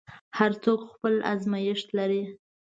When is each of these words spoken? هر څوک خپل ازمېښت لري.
هر 0.37 0.51
څوک 0.63 0.79
خپل 0.93 1.13
ازمېښت 1.33 1.87
لري. 1.97 2.23